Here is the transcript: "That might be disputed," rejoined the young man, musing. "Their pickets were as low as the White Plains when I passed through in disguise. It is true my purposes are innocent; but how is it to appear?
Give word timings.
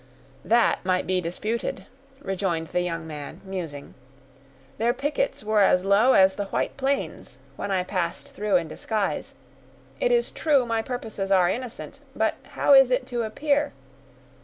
"That 0.43 0.83
might 0.83 1.05
be 1.05 1.21
disputed," 1.21 1.85
rejoined 2.23 2.69
the 2.69 2.81
young 2.81 3.05
man, 3.05 3.39
musing. 3.45 3.93
"Their 4.79 4.95
pickets 4.95 5.43
were 5.43 5.61
as 5.61 5.85
low 5.85 6.13
as 6.13 6.33
the 6.33 6.45
White 6.45 6.75
Plains 6.75 7.37
when 7.55 7.69
I 7.69 7.83
passed 7.83 8.29
through 8.29 8.55
in 8.55 8.67
disguise. 8.67 9.35
It 9.99 10.11
is 10.11 10.31
true 10.31 10.65
my 10.65 10.81
purposes 10.81 11.29
are 11.31 11.47
innocent; 11.49 11.99
but 12.15 12.33
how 12.53 12.73
is 12.73 12.89
it 12.89 13.05
to 13.09 13.21
appear? 13.21 13.73